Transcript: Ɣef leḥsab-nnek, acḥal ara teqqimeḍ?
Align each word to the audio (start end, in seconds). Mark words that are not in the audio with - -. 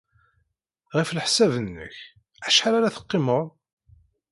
Ɣef 0.95 1.09
leḥsab-nnek, 1.11 1.95
acḥal 2.47 2.73
ara 2.75 2.93
teqqimeḍ? 2.95 3.45